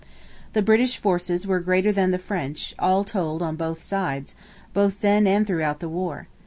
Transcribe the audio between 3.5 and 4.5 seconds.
both sides,